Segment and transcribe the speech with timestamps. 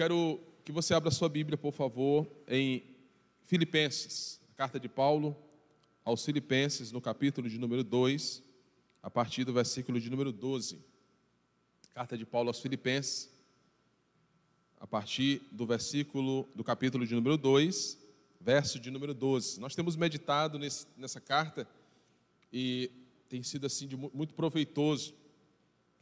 [0.00, 2.82] quero que você abra sua Bíblia, por favor, em
[3.42, 5.36] Filipenses, carta de Paulo
[6.02, 8.42] aos Filipenses, no capítulo de número 2,
[9.02, 10.78] a partir do versículo de número 12.
[11.92, 13.30] Carta de Paulo aos Filipenses,
[14.80, 17.98] a partir do versículo do capítulo de número 2,
[18.40, 19.60] verso de número 12.
[19.60, 21.68] Nós temos meditado nesse, nessa carta
[22.50, 22.90] e
[23.28, 25.12] tem sido assim de muito proveitoso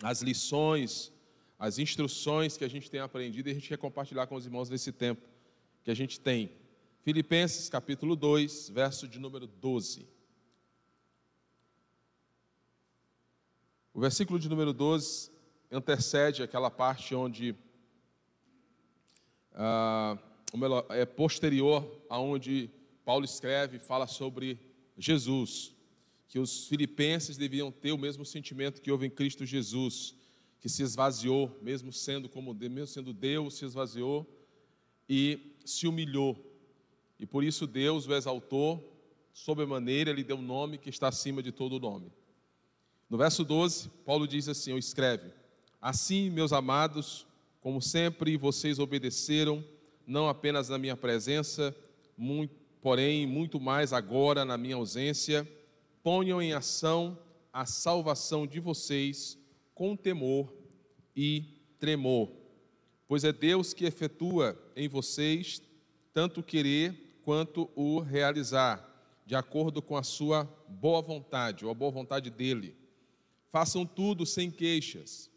[0.00, 1.10] as lições,
[1.58, 4.70] as instruções que a gente tem aprendido e a gente quer compartilhar com os irmãos
[4.70, 5.26] nesse tempo
[5.82, 6.52] que a gente tem.
[7.02, 10.06] Filipenses capítulo 2, verso de número 12.
[13.92, 15.30] O versículo de número 12
[15.72, 17.56] antecede aquela parte onde
[19.52, 20.16] ah,
[20.90, 22.70] é posterior aonde
[23.05, 24.58] Paulo escreve e fala sobre
[24.96, 25.74] Jesus,
[26.28, 30.14] que os filipenses deviam ter o mesmo sentimento que houve em Cristo Jesus,
[30.61, 34.27] que se esvaziou, mesmo sendo como mesmo sendo Deus, se esvaziou
[35.09, 36.37] e se humilhou.
[37.19, 38.95] E por isso Deus o exaltou
[39.33, 42.12] sobremaneira, lhe deu um nome que está acima de todo nome.
[43.09, 45.33] No verso 12, Paulo diz assim, ou escreve:
[45.81, 47.27] Assim, meus amados,
[47.61, 49.64] como sempre vocês obedeceram,
[50.06, 51.75] não apenas na minha presença,
[52.17, 55.48] muito, porém muito mais agora na minha ausência,
[56.03, 57.19] ponham em ação
[57.53, 59.39] a salvação de vocês
[59.78, 60.52] com temor
[61.14, 61.44] e
[61.78, 62.32] tremor,
[63.06, 65.62] pois é Deus que efetua em vocês
[66.12, 68.84] tanto querer quanto o realizar,
[69.24, 72.74] de acordo com a sua boa vontade, ou a boa vontade dele.
[73.46, 75.30] Façam tudo sem queixas,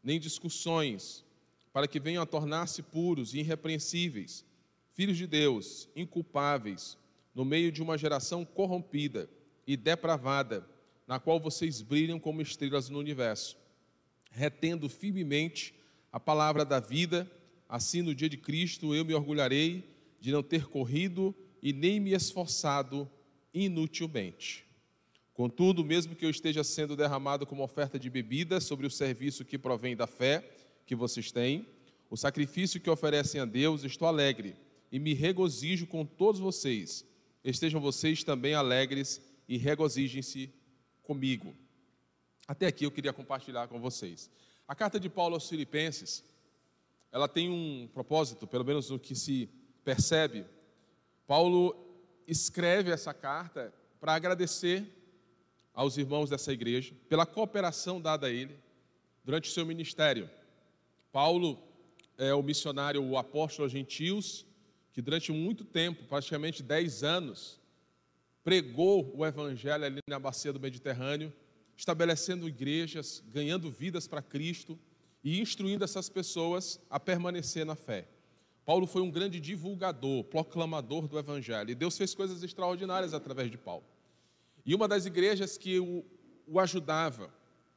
[0.00, 1.24] nem discussões,
[1.72, 4.44] para que venham a tornar-se puros e irrepreensíveis,
[4.92, 6.96] filhos de Deus, inculpáveis,
[7.34, 9.28] no meio de uma geração corrompida
[9.66, 10.64] e depravada,
[11.04, 13.60] na qual vocês brilham como estrelas no universo,
[14.32, 15.74] retendo firmemente
[16.10, 17.30] a palavra da vida,
[17.68, 19.84] assim no dia de Cristo eu me orgulharei
[20.20, 23.08] de não ter corrido e nem me esforçado
[23.54, 24.64] inutilmente.
[25.34, 29.58] Contudo, mesmo que eu esteja sendo derramado como oferta de bebida sobre o serviço que
[29.58, 30.44] provém da fé
[30.84, 31.66] que vocês têm,
[32.10, 34.54] o sacrifício que oferecem a Deus, estou alegre
[34.90, 37.06] e me regozijo com todos vocês.
[37.42, 40.50] Estejam vocês também alegres e regozijem-se
[41.02, 41.54] comigo.
[42.46, 44.30] Até aqui eu queria compartilhar com vocês.
[44.66, 46.24] A carta de Paulo aos Filipenses,
[47.10, 49.48] ela tem um propósito, pelo menos no que se
[49.84, 50.44] percebe.
[51.26, 51.76] Paulo
[52.26, 54.86] escreve essa carta para agradecer
[55.74, 58.58] aos irmãos dessa igreja pela cooperação dada a ele
[59.24, 60.28] durante o seu ministério.
[61.10, 61.58] Paulo
[62.18, 64.46] é o missionário, o apóstolo aos gentios,
[64.92, 67.60] que durante muito tempo, praticamente 10 anos,
[68.44, 71.32] pregou o evangelho ali na bacia do Mediterrâneo,
[71.76, 74.78] estabelecendo igrejas, ganhando vidas para Cristo
[75.24, 78.08] e instruindo essas pessoas a permanecer na fé.
[78.64, 83.58] Paulo foi um grande divulgador, proclamador do evangelho, e Deus fez coisas extraordinárias através de
[83.58, 83.84] Paulo.
[84.64, 86.04] E uma das igrejas que o,
[86.46, 87.32] o ajudava,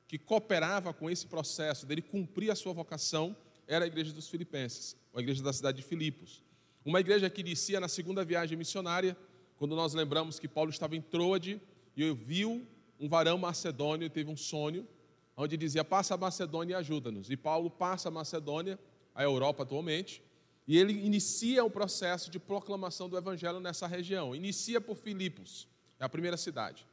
[0.08, 3.36] que cooperava com esse processo dele cumprir a sua vocação,
[3.68, 6.44] era a igreja dos Filipenses, a igreja da cidade de Filipos.
[6.84, 9.18] Uma igreja que inicia na segunda viagem missionária,
[9.58, 11.60] quando nós lembramos que Paulo estava em Troade
[11.98, 12.68] e viu
[13.00, 14.88] um varão macedônio teve um sonho,
[15.36, 17.30] onde dizia: Passa a Macedônia e ajuda-nos.
[17.30, 18.80] E Paulo passa a Macedônia,
[19.14, 20.22] a Europa atualmente,
[20.68, 24.36] e ele inicia o processo de proclamação do evangelho nessa região.
[24.36, 25.68] Inicia por Filipos,
[26.00, 26.86] é a primeira cidade.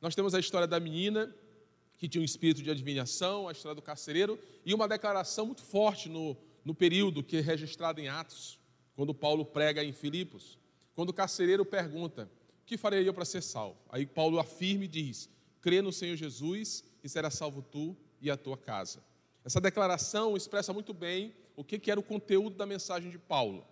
[0.00, 1.34] Nós temos a história da menina
[1.96, 6.10] que tinha um espírito de adivinhação, a história do carcereiro, e uma declaração muito forte
[6.10, 8.60] no, no período que é registrado em Atos,
[8.94, 10.58] quando Paulo prega em Filipos,
[10.94, 12.30] quando o carcereiro pergunta:
[12.62, 13.78] O que farei eu para ser salvo?
[13.88, 15.30] Aí Paulo afirma e diz:
[15.60, 19.02] Crê no Senhor Jesus e será salvo tu e a tua casa.
[19.44, 23.66] Essa declaração expressa muito bem o que era o conteúdo da mensagem de Paulo.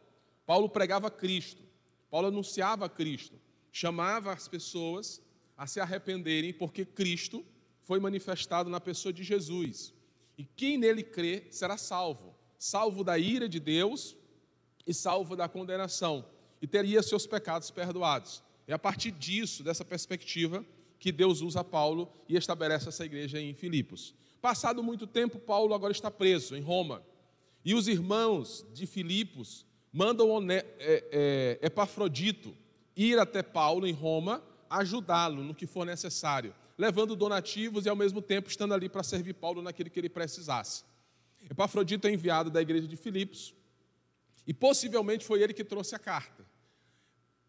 [0.47, 1.62] Paulo pregava Cristo,
[2.11, 3.35] Paulo anunciava Cristo,
[3.73, 5.20] chamava as pessoas
[5.56, 7.44] a se arrependerem, porque Cristo
[7.82, 9.93] foi manifestado na pessoa de Jesus.
[10.38, 14.17] E quem nele crê será salvo salvo da ira de Deus
[14.87, 16.25] e salvo da condenação,
[16.62, 18.43] e teria seus pecados perdoados.
[18.67, 20.64] É a partir disso, dessa perspectiva,
[21.05, 24.15] que Deus usa Paulo e estabelece essa igreja em Filipos.
[24.41, 27.05] Passado muito tempo, Paulo agora está preso em Roma.
[27.62, 32.56] E os irmãos de Filipos mandam é, é, Epafrodito
[32.97, 38.23] ir até Paulo em Roma, ajudá-lo no que for necessário, levando donativos e ao mesmo
[38.23, 40.85] tempo estando ali para servir Paulo naquilo que ele precisasse.
[41.50, 43.55] Epafrodito é enviado da igreja de Filipos
[44.47, 46.47] e possivelmente foi ele que trouxe a carta.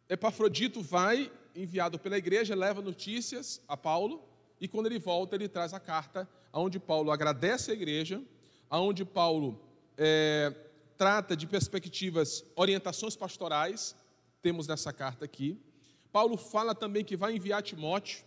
[0.10, 4.24] Epafrodito vai, enviado pela igreja, leva notícias a Paulo
[4.60, 8.22] e quando ele volta, ele traz a carta, onde Paulo agradece a igreja,
[8.69, 9.60] onde Paulo
[9.98, 10.54] é,
[10.98, 13.96] trata de perspectivas, orientações pastorais,
[14.42, 15.60] temos nessa carta aqui.
[16.12, 18.24] Paulo fala também que vai enviar Timóteo.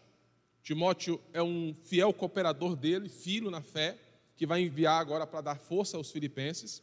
[0.63, 3.97] Timóteo é um fiel cooperador dele, filho na fé,
[4.37, 6.83] que vai enviar agora para dar força aos filipenses.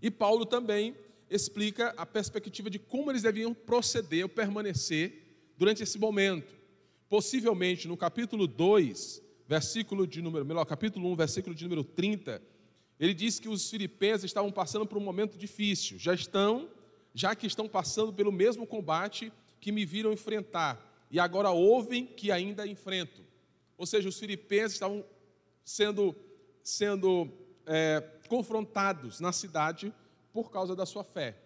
[0.00, 0.96] E Paulo também
[1.30, 5.27] explica a perspectiva de como eles deviam proceder ou permanecer
[5.58, 6.56] durante esse momento.
[7.08, 12.40] Possivelmente no capítulo 2, versículo de número, melhor, capítulo 1, versículo de número 30,
[13.00, 16.68] ele diz que os filipenses estavam passando por um momento difícil, já estão,
[17.14, 22.30] já que estão passando pelo mesmo combate que me viram enfrentar, e agora ouvem que
[22.30, 23.22] ainda enfrento.
[23.76, 25.04] Ou seja, os filipenses estavam
[25.64, 26.14] sendo,
[26.62, 27.30] sendo
[27.66, 29.92] é, confrontados na cidade
[30.32, 31.36] por causa da sua fé.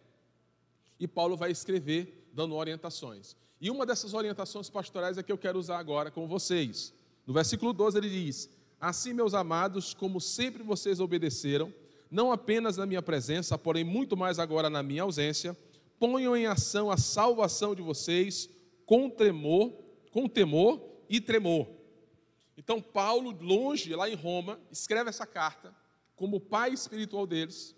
[0.99, 3.37] E Paulo vai escrever dando orientações.
[3.63, 6.93] E uma dessas orientações pastorais é que eu quero usar agora com vocês.
[7.25, 8.51] No versículo 12 ele diz:
[8.81, 11.73] Assim, meus amados, como sempre vocês obedeceram,
[12.11, 15.57] não apenas na minha presença, porém muito mais agora na minha ausência,
[15.97, 18.51] ponham em ação a salvação de vocês
[18.85, 19.73] com tremor,
[20.11, 21.69] com temor e tremor.
[22.59, 25.73] Então Paulo, longe lá em Roma, escreve essa carta
[26.17, 27.77] como pai espiritual deles,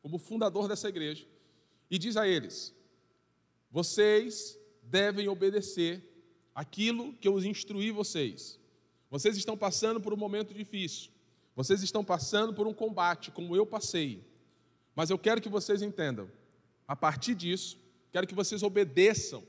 [0.00, 1.26] como fundador dessa igreja,
[1.90, 2.72] e diz a eles:
[3.68, 6.02] vocês devem obedecer
[6.54, 8.58] aquilo que eu instruí vocês.
[9.10, 11.10] Vocês estão passando por um momento difícil.
[11.54, 14.24] Vocês estão passando por um combate, como eu passei.
[14.94, 16.30] Mas eu quero que vocês entendam.
[16.86, 17.78] A partir disso,
[18.12, 19.42] quero que vocês obedeçam.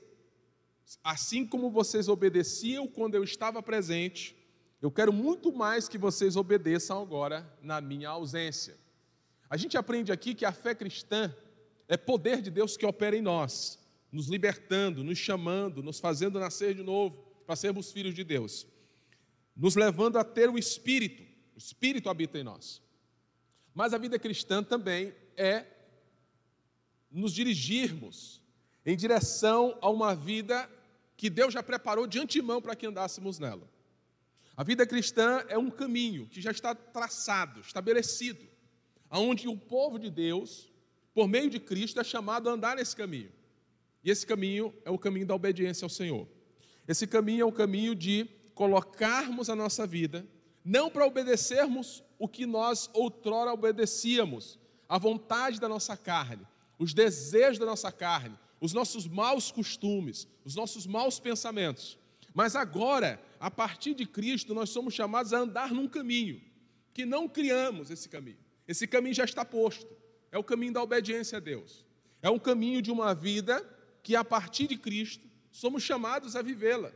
[1.04, 4.36] Assim como vocês obedeciam quando eu estava presente,
[4.82, 8.78] eu quero muito mais que vocês obedeçam agora na minha ausência.
[9.50, 11.34] A gente aprende aqui que a fé cristã
[11.88, 13.80] é poder de Deus que opera em nós,
[14.16, 18.66] nos libertando, nos chamando, nos fazendo nascer de novo, para sermos filhos de Deus
[19.56, 21.24] nos levando a ter o Espírito.
[21.56, 22.82] O Espírito habita em nós.
[23.74, 25.66] Mas a vida cristã também é
[27.10, 28.42] nos dirigirmos
[28.86, 30.70] em direção a uma vida
[31.16, 33.70] que Deus já preparou de antemão para que andássemos nela.
[34.58, 38.46] A vida cristã é um caminho que já está traçado, estabelecido,
[39.10, 40.72] aonde o povo de Deus,
[41.14, 43.32] por meio de Cristo, é chamado a andar nesse caminho.
[44.06, 46.28] E esse caminho é o caminho da obediência ao Senhor.
[46.88, 50.24] Esse caminho é o caminho de colocarmos a nossa vida,
[50.64, 56.46] não para obedecermos o que nós outrora obedecíamos, a vontade da nossa carne,
[56.78, 61.98] os desejos da nossa carne, os nossos maus costumes, os nossos maus pensamentos.
[62.32, 66.40] Mas agora, a partir de Cristo, nós somos chamados a andar num caminho,
[66.94, 68.38] que não criamos esse caminho.
[68.68, 69.98] Esse caminho já está posto.
[70.32, 71.84] É o caminho da obediência a Deus.
[72.22, 73.75] É um caminho de uma vida
[74.06, 76.94] que, a partir de Cristo, somos chamados a vivê-la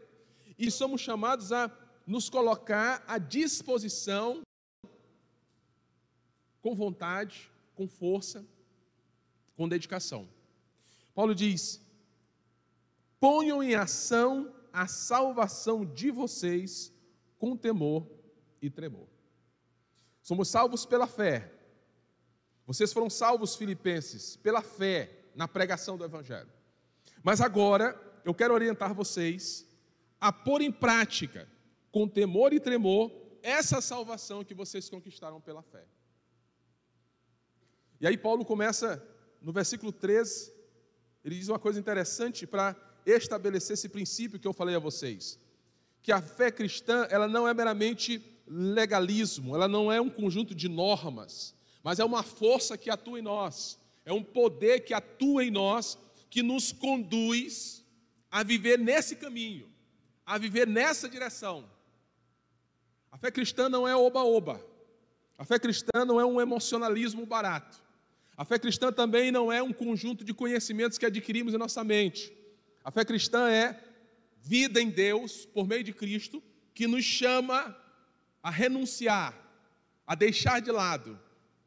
[0.60, 1.76] e somos chamados a
[2.06, 4.44] nos colocar à disposição,
[6.62, 8.46] com vontade, com força,
[9.58, 10.30] com dedicação.
[11.16, 11.82] Paulo diz:
[13.20, 16.94] ponham em ação a salvação de vocês
[17.40, 18.06] com temor
[18.62, 19.08] e tremor.
[20.22, 21.52] Somos salvos pela fé.
[22.68, 26.59] Vocês foram salvos, filipenses, pela fé na pregação do Evangelho.
[27.24, 29.68] Mas agora eu quero orientar vocês
[30.20, 31.48] a pôr em prática,
[31.92, 33.12] com temor e tremor,
[33.42, 35.86] essa salvação que vocês conquistaram pela fé.
[38.00, 39.04] E aí Paulo começa
[39.42, 40.52] no versículo 13,
[41.24, 45.40] ele diz uma coisa interessante para estabelecer esse princípio que eu falei a vocês,
[46.02, 50.68] que a fé cristã, ela não é meramente legalismo, ela não é um conjunto de
[50.68, 55.52] normas, mas é uma força que atua em nós, é um poder que atua em
[55.52, 55.98] nós,
[56.30, 57.86] que nos conduz
[58.30, 59.70] a viver nesse caminho
[60.30, 61.68] a viver nessa direção.
[63.12, 64.64] A fé cristã não é oba-oba.
[65.40, 67.82] A fé cristã não é um emocionalismo barato.
[68.38, 72.32] A fé cristã também não é um conjunto de conhecimentos que adquirimos em nossa mente.
[72.84, 73.84] A fé cristã é
[74.38, 76.44] vida em Deus, por meio de Cristo,
[76.76, 77.76] que nos chama
[78.44, 79.34] a renunciar,
[80.06, 81.20] a deixar de lado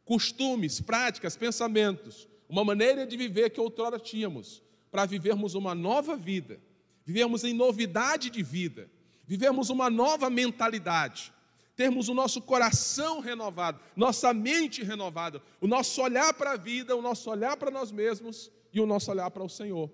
[0.05, 6.61] costumes, práticas, pensamentos, uma maneira de viver que outrora tínhamos, para vivermos uma nova vida
[7.05, 8.91] vivemos em novidade de vida,
[9.27, 11.33] vivemos uma nova mentalidade,
[11.75, 17.03] termos o nosso coração renovado, nossa mente renovada, o nosso olhar para a vida, o
[17.03, 19.91] nosso olhar para nós mesmos e o nosso olhar para o Senhor.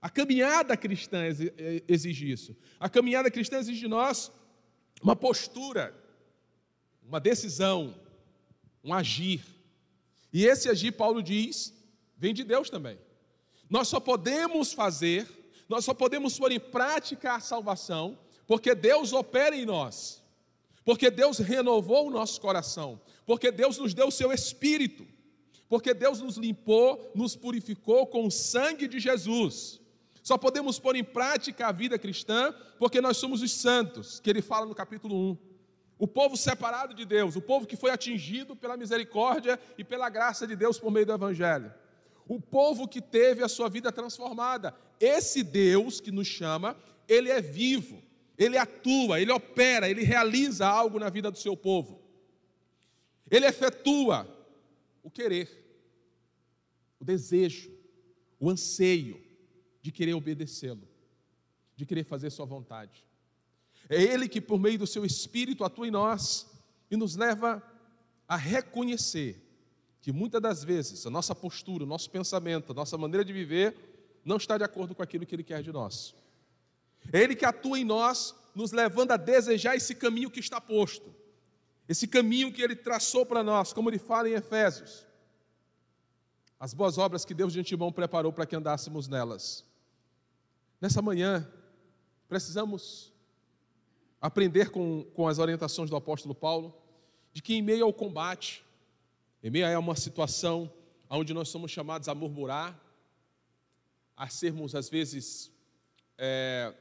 [0.00, 2.54] A caminhada cristã é, exige isso.
[2.78, 4.30] A caminhada cristã exige de nós
[5.02, 5.94] uma postura,
[7.02, 7.94] uma decisão,
[8.82, 9.42] um agir.
[10.34, 11.72] E esse agir, Paulo diz,
[12.18, 12.98] vem de Deus também.
[13.70, 15.26] Nós só podemos fazer
[15.68, 20.22] nós só podemos pôr em prática a salvação porque Deus opera em nós,
[20.84, 25.06] porque Deus renovou o nosso coração, porque Deus nos deu o seu espírito,
[25.66, 29.80] porque Deus nos limpou, nos purificou com o sangue de Jesus.
[30.22, 34.42] Só podemos pôr em prática a vida cristã porque nós somos os santos, que ele
[34.42, 35.53] fala no capítulo 1.
[35.98, 40.46] O povo separado de Deus, o povo que foi atingido pela misericórdia e pela graça
[40.46, 41.72] de Deus por meio do Evangelho.
[42.26, 44.74] O povo que teve a sua vida transformada.
[44.98, 48.02] Esse Deus que nos chama, ele é vivo,
[48.36, 52.02] ele atua, ele opera, ele realiza algo na vida do seu povo.
[53.30, 54.28] Ele efetua
[55.02, 55.48] o querer,
[56.98, 57.72] o desejo,
[58.40, 59.22] o anseio
[59.80, 60.88] de querer obedecê-lo,
[61.76, 63.06] de querer fazer sua vontade.
[63.88, 66.46] É Ele que, por meio do seu Espírito, atua em nós
[66.90, 67.62] e nos leva
[68.28, 69.40] a reconhecer
[70.00, 73.74] que muitas das vezes a nossa postura, o nosso pensamento, a nossa maneira de viver
[74.24, 76.14] não está de acordo com aquilo que Ele quer de nós.
[77.12, 81.14] É Ele que atua em nós, nos levando a desejar esse caminho que está posto,
[81.88, 85.06] esse caminho que Ele traçou para nós, como Ele fala em Efésios.
[86.58, 89.64] As boas obras que Deus de antemão preparou para que andássemos nelas.
[90.80, 91.50] Nessa manhã,
[92.28, 93.13] precisamos
[94.24, 96.74] aprender com, com as orientações do apóstolo Paulo,
[97.30, 98.64] de que em meio ao combate,
[99.42, 100.72] em meio a uma situação
[101.10, 102.74] onde nós somos chamados a murmurar,
[104.16, 105.52] a sermos às vezes
[106.16, 106.72] é,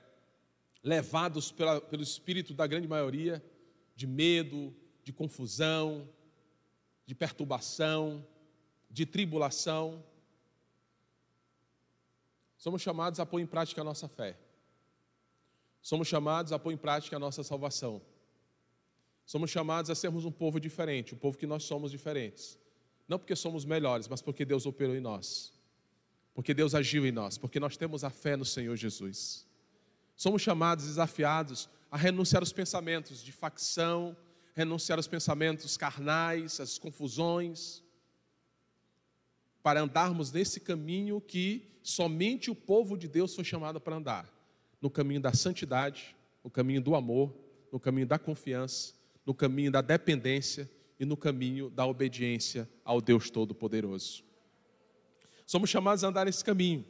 [0.82, 3.44] levados pela, pelo espírito da grande maioria
[3.94, 4.74] de medo,
[5.04, 6.08] de confusão,
[7.06, 8.26] de perturbação,
[8.90, 10.02] de tribulação.
[12.56, 14.40] Somos chamados a pôr em prática a nossa fé.
[15.84, 18.02] Somos chamados a pôr em prática a nossa salvação.
[19.26, 22.58] Somos chamados a sermos um povo diferente, um povo que nós somos diferentes.
[23.06, 25.52] Não porque somos melhores, mas porque Deus operou em nós.
[26.34, 29.46] Porque Deus agiu em nós, porque nós temos a fé no Senhor Jesus.
[30.16, 34.16] Somos chamados, desafiados a renunciar aos pensamentos de facção,
[34.56, 37.84] renunciar aos pensamentos carnais, às confusões,
[39.62, 44.43] para andarmos nesse caminho que somente o povo de Deus foi chamado para andar
[44.84, 46.14] no caminho da santidade,
[46.44, 47.34] no caminho do amor,
[47.72, 48.94] no caminho da confiança,
[49.26, 54.26] no caminho da dependência e no caminho da obediência ao Deus Todo-Poderoso.
[55.46, 56.84] Somos chamados a andar nesse caminho.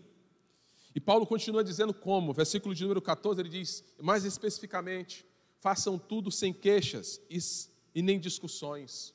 [0.96, 5.24] E Paulo continua dizendo como, versículo de número 14, ele diz, mais especificamente,
[5.60, 9.14] façam tudo sem queixas e, nem discussões,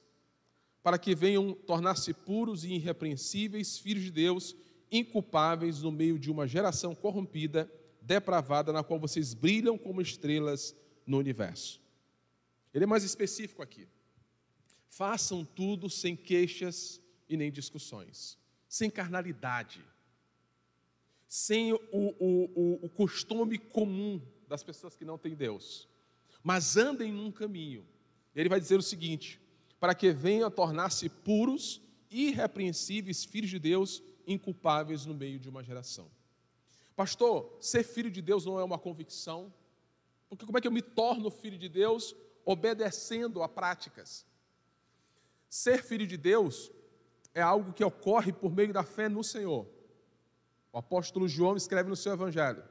[0.84, 4.54] para que venham tornar-se puros e irrepreensíveis, filhos de Deus,
[4.88, 7.68] inculpáveis no meio de uma geração corrompida
[8.08, 10.74] depravada na qual vocês brilham como estrelas
[11.06, 11.78] no universo.
[12.72, 13.86] Ele é mais específico aqui.
[14.88, 19.84] Façam tudo sem queixas e nem discussões, sem carnalidade,
[21.28, 25.86] sem o, o, o, o costume comum das pessoas que não têm Deus,
[26.42, 27.86] mas andem num caminho.
[28.34, 29.38] Ele vai dizer o seguinte:
[29.78, 35.62] para que venham a tornar-se puros, irrepreensíveis, filhos de Deus, inculpáveis no meio de uma
[35.62, 36.10] geração.
[36.98, 39.54] Pastor, ser filho de Deus não é uma convicção?
[40.28, 42.12] Porque como é que eu me torno filho de Deus?
[42.44, 44.26] Obedecendo a práticas.
[45.48, 46.72] Ser filho de Deus
[47.32, 49.64] é algo que ocorre por meio da fé no Senhor.
[50.72, 52.64] O apóstolo João escreve no seu evangelho: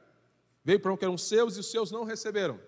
[0.62, 2.60] Veio para o que eram seus e os seus não receberam.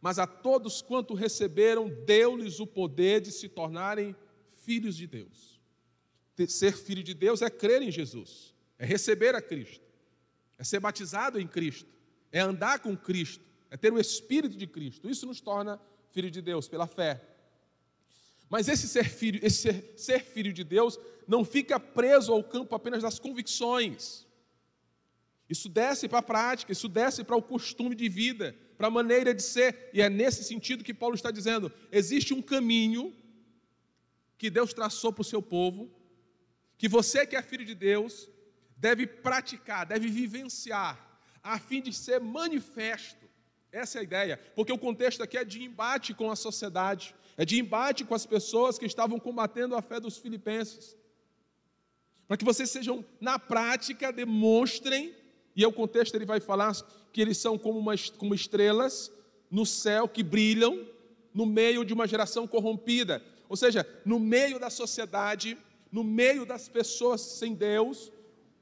[0.00, 4.14] Mas a todos quanto receberam, deu-lhes o poder de se tornarem
[4.62, 5.60] filhos de Deus.
[6.46, 9.89] Ser filho de Deus é crer em Jesus, é receber a Cristo
[10.60, 11.88] é ser batizado em Cristo,
[12.30, 15.08] é andar com Cristo, é ter o Espírito de Cristo.
[15.08, 15.80] Isso nos torna
[16.12, 17.18] filho de Deus pela fé.
[18.46, 22.74] Mas esse ser filho, esse ser, ser filho de Deus não fica preso ao campo
[22.74, 24.26] apenas das convicções.
[25.48, 29.32] Isso desce para a prática, isso desce para o costume de vida, para a maneira
[29.32, 29.88] de ser.
[29.94, 33.16] E é nesse sentido que Paulo está dizendo: existe um caminho
[34.36, 35.90] que Deus traçou para o seu povo,
[36.76, 38.28] que você que é filho de Deus
[38.80, 40.98] deve praticar, deve vivenciar,
[41.42, 43.28] a fim de ser manifesto.
[43.70, 47.44] Essa é a ideia, porque o contexto aqui é de embate com a sociedade, é
[47.44, 50.96] de embate com as pessoas que estavam combatendo a fé dos filipenses.
[52.26, 55.14] Para que vocês sejam, na prática, demonstrem,
[55.54, 56.74] e é o contexto ele vai falar
[57.12, 59.12] que eles são como, uma, como estrelas
[59.50, 60.86] no céu que brilham
[61.34, 63.22] no meio de uma geração corrompida.
[63.48, 65.58] Ou seja, no meio da sociedade,
[65.90, 68.12] no meio das pessoas sem Deus,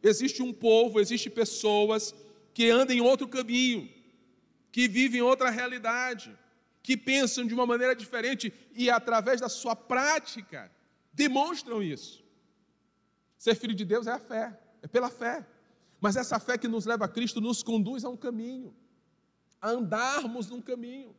[0.03, 2.15] Existe um povo, existe pessoas
[2.55, 3.89] que andam em outro caminho,
[4.71, 6.37] que vivem outra realidade,
[6.83, 10.71] que pensam de uma maneira diferente e através da sua prática
[11.13, 12.25] demonstram isso.
[13.37, 15.47] Ser filho de Deus é a fé, é pela fé.
[16.01, 18.75] Mas essa fé que nos leva a Cristo nos conduz a um caminho,
[19.61, 21.15] a andarmos num caminho,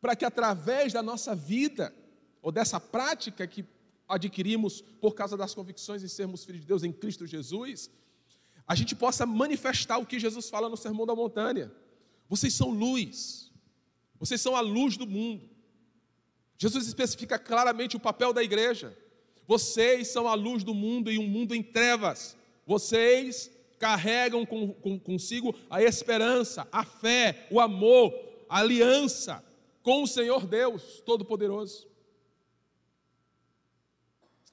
[0.00, 1.94] para que através da nossa vida,
[2.42, 3.64] ou dessa prática que
[4.12, 7.90] adquirimos por causa das convicções em sermos filhos de Deus em Cristo Jesus,
[8.66, 11.72] a gente possa manifestar o que Jesus fala no Sermão da Montanha.
[12.28, 13.50] Vocês são luz,
[14.20, 15.48] vocês são a luz do mundo.
[16.58, 18.96] Jesus especifica claramente o papel da igreja.
[19.46, 22.36] Vocês são a luz do mundo e um mundo em trevas.
[22.66, 28.14] Vocês carregam com, com, consigo a esperança, a fé, o amor,
[28.48, 29.44] a aliança
[29.82, 31.91] com o Senhor Deus Todo-Poderoso.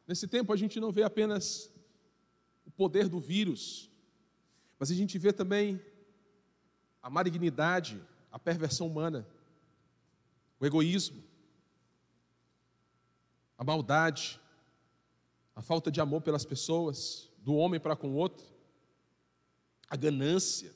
[0.09, 1.71] Nesse tempo a gente não vê apenas
[2.65, 3.91] o poder do vírus,
[4.79, 5.79] mas a gente vê também
[6.99, 9.27] a malignidade, a perversão humana,
[10.59, 11.23] o egoísmo,
[13.55, 14.41] a maldade,
[15.55, 18.47] a falta de amor pelas pessoas, do homem para com o outro,
[19.87, 20.73] a ganância,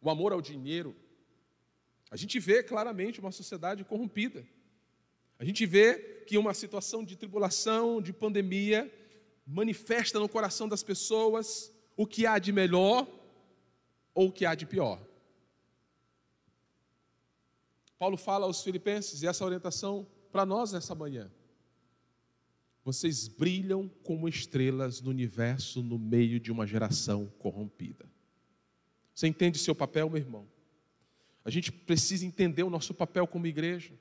[0.00, 0.96] o amor ao dinheiro.
[2.10, 4.42] A gente vê claramente uma sociedade corrompida.
[5.38, 8.92] A gente vê que uma situação de tribulação, de pandemia,
[9.46, 13.08] manifesta no coração das pessoas o que há de melhor
[14.14, 15.00] ou o que há de pior.
[17.98, 21.30] Paulo fala aos Filipenses, e essa orientação para nós nessa manhã.
[22.84, 28.08] Vocês brilham como estrelas no universo no meio de uma geração corrompida.
[29.14, 30.48] Você entende seu papel, meu irmão?
[31.44, 33.92] A gente precisa entender o nosso papel como igreja.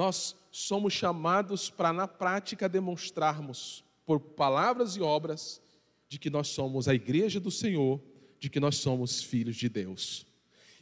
[0.00, 5.60] Nós somos chamados para, na prática, demonstrarmos, por palavras e obras,
[6.08, 8.00] de que nós somos a igreja do Senhor,
[8.38, 10.26] de que nós somos filhos de Deus.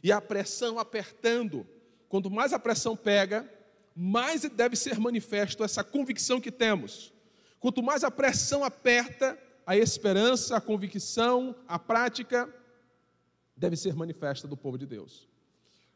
[0.01, 1.67] E a pressão apertando,
[2.07, 3.45] quanto mais a pressão pega,
[3.93, 7.11] mais deve ser manifesto essa convicção que temos.
[7.59, 12.49] Quanto mais a pressão aperta, a esperança, a convicção, a prática
[13.53, 15.27] deve ser manifesta do povo de Deus.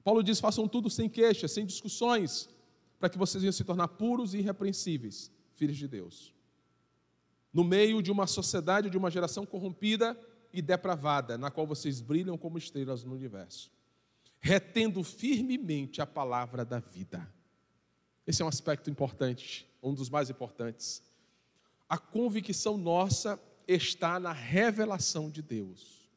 [0.04, 2.50] Paulo diz: façam tudo sem queixas, sem discussões,
[3.04, 6.34] para que vocês venham se tornar puros e irrepreensíveis, filhos de Deus.
[7.52, 10.18] No meio de uma sociedade, de uma geração corrompida
[10.54, 13.70] e depravada, na qual vocês brilham como estrelas no universo,
[14.40, 17.30] retendo firmemente a palavra da vida.
[18.26, 21.04] Esse é um aspecto importante, um dos mais importantes.
[21.90, 23.38] A convicção nossa
[23.68, 26.10] está na revelação de Deus.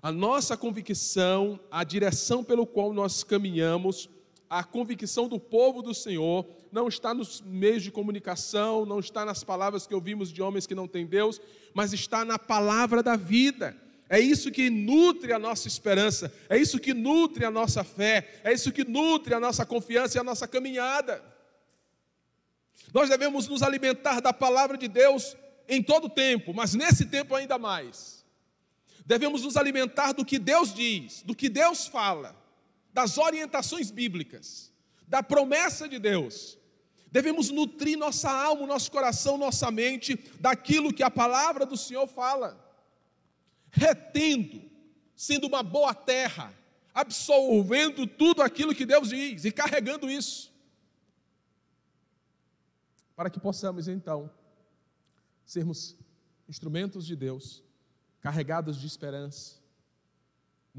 [0.00, 4.08] A nossa convicção, a direção pelo qual nós caminhamos,
[4.48, 9.44] a convicção do povo do Senhor não está nos meios de comunicação, não está nas
[9.44, 11.40] palavras que ouvimos de homens que não têm Deus,
[11.74, 13.76] mas está na palavra da vida.
[14.08, 18.52] É isso que nutre a nossa esperança, é isso que nutre a nossa fé, é
[18.52, 21.22] isso que nutre a nossa confiança e a nossa caminhada.
[22.92, 25.36] Nós devemos nos alimentar da palavra de Deus
[25.68, 28.18] em todo o tempo, mas nesse tempo ainda mais
[29.08, 32.36] devemos nos alimentar do que Deus diz, do que Deus fala,
[32.92, 34.72] das orientações bíblicas,
[35.06, 36.58] da promessa de Deus.
[37.10, 42.58] Devemos nutrir nossa alma, nosso coração, nossa mente daquilo que a palavra do Senhor fala,
[43.70, 44.62] retendo,
[45.16, 46.52] sendo uma boa terra,
[46.92, 50.52] absorvendo tudo aquilo que Deus diz e carregando isso,
[53.16, 54.30] para que possamos então
[55.44, 55.96] sermos
[56.48, 57.62] instrumentos de Deus
[58.20, 59.56] carregados de esperança,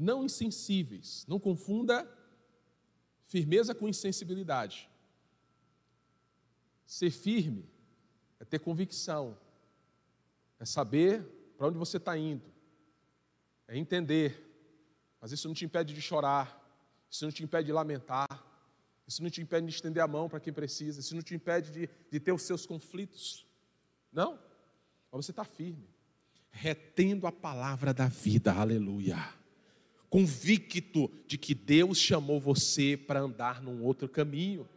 [0.00, 1.24] não insensíveis.
[1.28, 2.08] Não confunda
[3.26, 4.88] firmeza com insensibilidade.
[6.86, 7.68] Ser firme
[8.40, 9.38] é ter convicção,
[10.58, 11.22] é saber
[11.56, 12.44] para onde você está indo,
[13.68, 14.50] é entender,
[15.20, 16.58] mas isso não te impede de chorar,
[17.08, 18.26] isso não te impede de lamentar,
[19.06, 21.70] isso não te impede de estender a mão para quem precisa, isso não te impede
[21.70, 23.46] de, de ter os seus conflitos.
[24.10, 24.32] Não,
[25.12, 25.88] mas você está firme
[26.50, 29.16] retendo a palavra da vida, aleluia.
[30.10, 34.68] Convicto de que Deus chamou você para andar num outro caminho,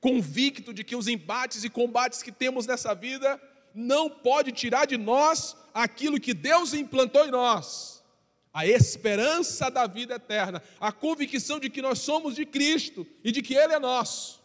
[0.00, 3.40] convicto de que os embates e combates que temos nessa vida
[3.74, 8.04] não pode tirar de nós aquilo que Deus implantou em nós.
[8.52, 13.42] A esperança da vida eterna, a convicção de que nós somos de Cristo e de
[13.42, 14.42] que Ele é nosso,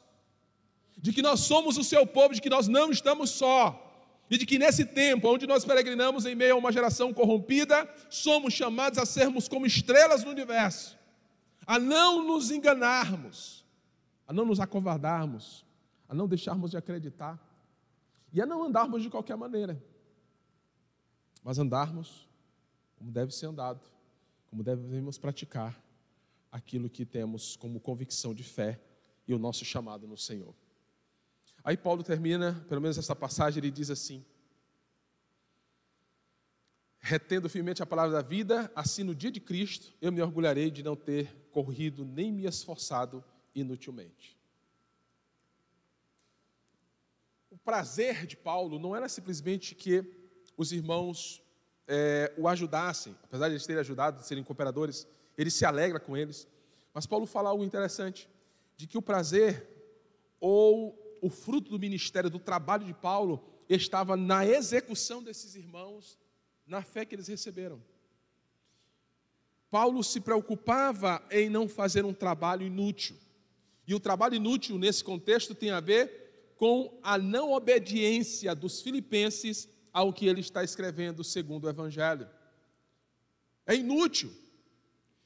[0.98, 3.91] de que nós somos o seu povo, de que nós não estamos só,
[4.32, 8.54] e de que nesse tempo, onde nós peregrinamos em meio a uma geração corrompida, somos
[8.54, 10.98] chamados a sermos como estrelas no universo,
[11.68, 13.66] a não nos enganarmos,
[14.26, 15.66] a não nos acovardarmos,
[16.08, 17.38] a não deixarmos de acreditar
[18.32, 19.84] e a não andarmos de qualquer maneira,
[21.44, 22.26] mas andarmos
[22.98, 23.82] como deve ser andado,
[24.50, 25.78] como devemos praticar
[26.50, 28.80] aquilo que temos como convicção de fé
[29.28, 30.56] e o nosso chamado no Senhor.
[31.64, 34.26] Aí Paulo termina, pelo menos essa passagem, ele diz assim:
[37.00, 40.84] Retendo firmemente a palavra da vida, assim no dia de Cristo eu me orgulharei de
[40.84, 44.42] não ter corrido nem me esforçado inutilmente.
[47.52, 50.06] o prazer de Paulo não era simplesmente que
[50.56, 51.44] os irmãos
[51.86, 55.06] é, o ajudassem, apesar de eles terem ajudado, de serem cooperadores,
[55.38, 56.48] ele se alegra com eles.
[56.94, 58.30] Mas Paulo fala algo interessante,
[58.78, 59.68] de que o prazer
[60.40, 66.20] ou o fruto do ministério, do trabalho de Paulo, estava na execução desses irmãos,
[66.66, 67.82] na fé que eles receberam.
[69.70, 73.16] Paulo se preocupava em não fazer um trabalho inútil.
[73.88, 79.70] E o trabalho inútil, nesse contexto, tem a ver com a não obediência dos filipenses
[79.94, 82.30] ao que ele está escrevendo segundo o Evangelho.
[83.66, 84.32] É inútil.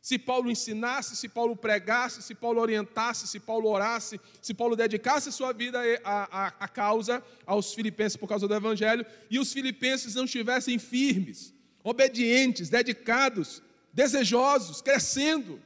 [0.05, 5.31] Se Paulo ensinasse, se Paulo pregasse, se Paulo orientasse, se Paulo orasse, se Paulo dedicasse
[5.31, 10.77] sua vida à, causa aos filipenses por causa do Evangelho, e os filipenses não estivessem
[10.77, 15.59] firmes, obedientes, dedicados, desejosos, crescendo,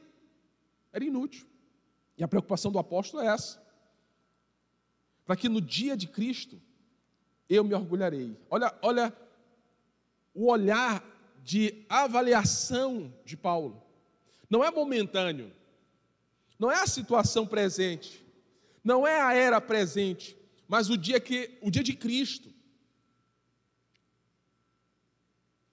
[0.90, 1.46] era inútil.
[2.16, 3.62] E a preocupação do apóstolo é essa.
[5.26, 6.58] Para que no dia de Cristo
[7.46, 8.34] eu me orgulharei.
[8.48, 9.14] Olha, olha
[10.32, 11.04] o olhar
[11.44, 13.89] de avaliação de Paulo
[14.50, 15.52] não é momentâneo,
[16.58, 18.26] não é a situação presente,
[18.82, 20.36] não é a era presente,
[20.66, 22.50] mas o dia que o dia de Cristo.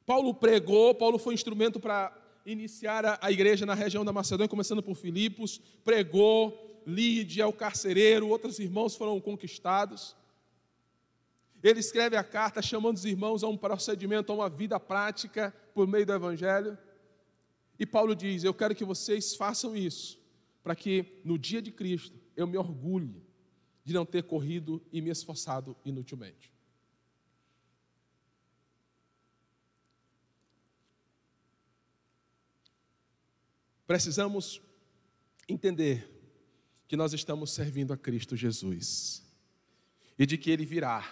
[0.06, 4.82] Paulo pregou, Paulo foi instrumento para iniciar a, a, igreja na região da Macedônia, começando
[4.82, 10.16] por Filipos, pregou, Lídia, o carcereiro, outros irmãos foram conquistados.
[11.62, 15.86] Ele escreve a carta chamando os irmãos a um procedimento, a uma vida prática por
[15.86, 16.78] meio do Evangelho.
[17.80, 20.20] E Paulo diz: Eu quero que vocês façam isso,
[20.64, 23.24] para que no dia de Cristo eu me orgulhe
[23.84, 26.52] de não ter corrido e me esforçado inutilmente.
[33.86, 34.62] Precisamos
[35.48, 36.10] entender
[36.88, 39.24] que nós estamos servindo a Cristo Jesus
[40.20, 41.10] e de que Ele virá,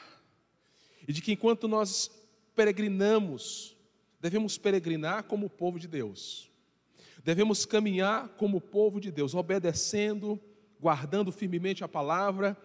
[1.07, 2.11] e de que enquanto nós
[2.53, 3.77] peregrinamos,
[4.19, 6.51] devemos peregrinar como povo de Deus
[7.25, 10.39] devemos caminhar como povo de Deus, obedecendo,
[10.79, 12.55] guardando firmemente a palavra,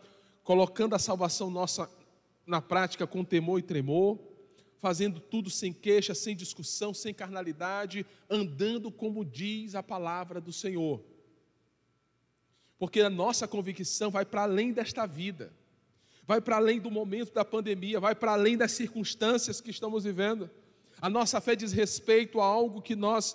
[0.44, 1.90] colocando a salvação nossa
[2.46, 4.18] na prática com temor e tremor,
[4.77, 11.03] fazendo tudo sem queixa, sem discussão, sem carnalidade, andando como diz a palavra do Senhor.
[12.79, 15.55] Porque a nossa convicção vai para além desta vida,
[16.27, 20.51] vai para além do momento da pandemia, vai para além das circunstâncias que estamos vivendo.
[21.01, 23.35] A nossa fé diz respeito a algo que nós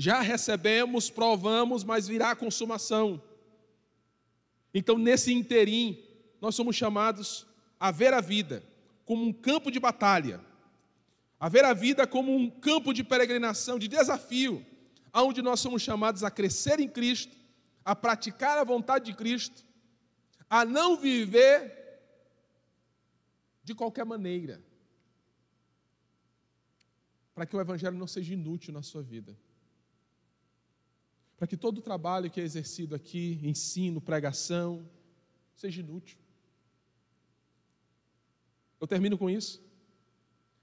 [0.00, 3.22] já recebemos, provamos, mas virá a consumação.
[4.72, 6.02] Então, nesse interim,
[6.40, 7.46] nós somos chamados
[7.78, 8.64] a ver a vida
[9.04, 10.40] como um campo de batalha,
[11.38, 14.64] a ver a vida como um campo de peregrinação, de desafio,
[15.12, 17.36] onde nós somos chamados a crescer em Cristo,
[17.84, 19.62] a praticar a vontade de Cristo,
[20.48, 22.00] a não viver
[23.62, 24.64] de qualquer maneira,
[27.34, 29.36] para que o Evangelho não seja inútil na sua vida
[31.40, 34.86] para que todo o trabalho que é exercido aqui, ensino, pregação,
[35.56, 36.18] seja inútil.
[38.78, 39.58] Eu termino com isso.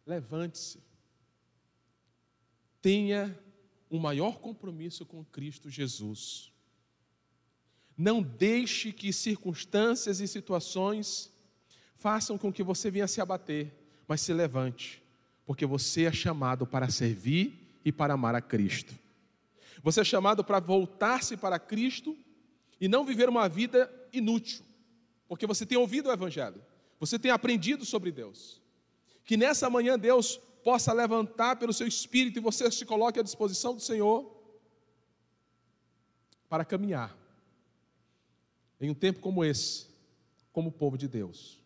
[0.06, 0.80] Levante-se.
[2.80, 3.36] Tenha
[3.90, 6.54] um maior compromisso com Cristo Jesus.
[7.98, 11.34] Não deixe que circunstâncias e situações
[11.96, 13.74] façam com que você venha se abater,
[14.08, 15.02] mas se levante,
[15.44, 19.07] porque você é chamado para servir e para amar a Cristo.
[19.84, 22.18] Você é chamado para voltar-se para Cristo
[22.80, 24.64] e não viver uma vida inútil,
[25.28, 26.64] porque você tem ouvido o Evangelho,
[27.00, 28.62] você tem aprendido sobre Deus.
[29.24, 33.74] Que nessa manhã Deus possa levantar pelo seu espírito e você se coloque à disposição
[33.74, 34.36] do Senhor
[36.50, 37.16] para caminhar
[38.80, 39.88] em um tempo como esse,
[40.52, 41.62] como povo de Deus,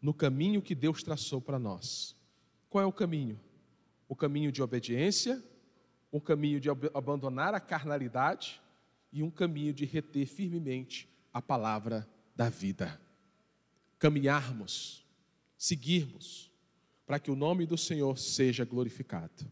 [0.00, 2.16] no caminho que Deus traçou para nós.
[2.70, 3.38] Qual é o caminho?
[4.08, 5.42] O caminho de obediência
[6.14, 8.62] um caminho de abandonar a carnalidade
[9.12, 13.00] e um caminho de reter firmemente a palavra da vida.
[13.98, 15.04] Caminharmos,
[15.58, 16.52] seguirmos,
[17.04, 19.50] para que o nome do Senhor seja glorificado.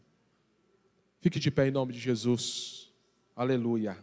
[1.19, 2.93] Fique de pé em nome de Jesus.
[3.35, 3.97] Aleluia.